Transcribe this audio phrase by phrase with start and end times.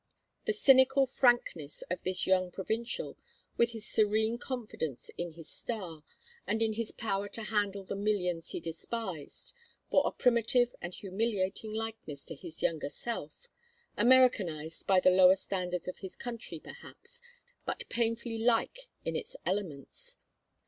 [0.45, 3.19] The cynical frankness of this young provincial,
[3.55, 6.03] with his serene confidence in his star,
[6.47, 9.53] and in his power to handle the millions he despised,
[9.91, 13.47] bore a primitive and humiliating likeness to his younger self:
[13.95, 17.21] Americanized by the lower standards of his country perhaps,
[17.63, 20.17] but painfully like in its elements.